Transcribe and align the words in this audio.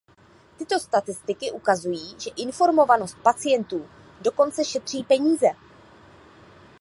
Tyto 0.57 0.79
statistiky 0.79 1.51
ukazují, 1.51 2.15
že 2.19 2.29
informovanost 2.35 3.17
pacientů 3.23 3.87
dokonce 4.21 4.65
šetří 4.65 5.03
peníze. 5.03 5.47